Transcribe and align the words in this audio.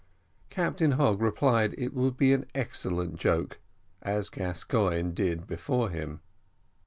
Captain 0.49 0.93
Hogg 0.93 1.21
replied 1.21 1.75
it 1.77 1.93
would 1.93 2.17
be 2.17 2.33
an 2.33 2.47
excellent 2.55 3.17
joke, 3.17 3.59
as 4.01 4.29
Gascoigne 4.29 5.11
did 5.11 5.45
before 5.45 5.91
him. 5.91 6.21